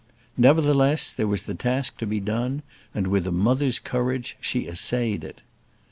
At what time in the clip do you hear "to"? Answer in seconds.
1.99-2.07